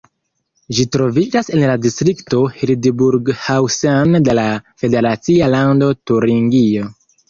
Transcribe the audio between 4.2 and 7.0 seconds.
de la federacia lando Turingio.